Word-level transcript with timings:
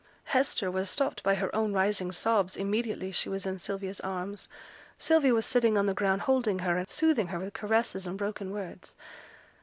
Hester 0.23 0.71
was 0.71 0.89
stopped 0.89 1.21
by 1.21 1.35
her 1.35 1.55
own 1.55 1.73
rising 1.73 2.11
sobs, 2.11 2.57
immediately 2.57 3.11
she 3.11 3.29
was 3.29 3.45
in 3.45 3.59
Sylvia's 3.59 3.99
arms. 3.99 4.49
Sylvia 4.97 5.31
was 5.35 5.45
sitting 5.45 5.77
on 5.77 5.85
the 5.85 5.93
ground 5.93 6.23
holding 6.23 6.57
her, 6.65 6.75
and 6.75 6.89
soothing 6.89 7.27
her 7.27 7.37
with 7.37 7.53
caresses 7.53 8.07
and 8.07 8.17
broken 8.17 8.49
words. 8.49 8.95